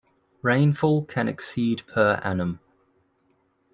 [0.41, 2.59] Rainfall can exceed per annum.